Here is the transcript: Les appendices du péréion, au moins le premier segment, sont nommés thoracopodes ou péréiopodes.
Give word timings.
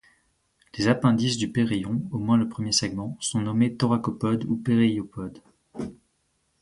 Les 0.79 0.87
appendices 0.87 1.37
du 1.37 1.51
péréion, 1.51 2.01
au 2.11 2.17
moins 2.17 2.35
le 2.35 2.49
premier 2.49 2.71
segment, 2.71 3.17
sont 3.19 3.39
nommés 3.39 3.75
thoracopodes 3.75 4.45
ou 4.45 4.55
péréiopodes. 4.55 5.43